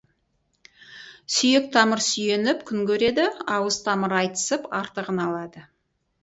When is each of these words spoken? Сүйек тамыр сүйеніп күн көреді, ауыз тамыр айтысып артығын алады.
Сүйек 1.33 1.67
тамыр 1.75 1.99
сүйеніп 2.07 2.63
күн 2.71 2.81
көреді, 2.93 3.27
ауыз 3.57 3.79
тамыр 3.89 4.17
айтысып 4.23 4.67
артығын 4.81 5.23
алады. 5.29 5.65